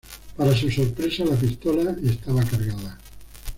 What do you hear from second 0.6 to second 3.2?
sorpresa, la pistola estaba cargada.